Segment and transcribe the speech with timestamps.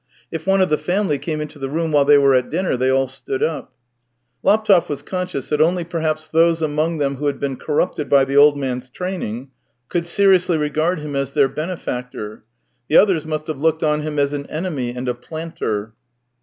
[0.31, 2.89] If one of the family came into the room while they were at dinner, they
[2.89, 3.71] all stood up.
[4.41, 8.35] Laptev was conscious that only, perhaps, those among them who had been corrupted by the
[8.35, 9.51] old man's training
[9.89, 12.43] could seriously regard him as their benefactor;
[12.87, 15.93] the others must have looked on him as an enemy and a" planter."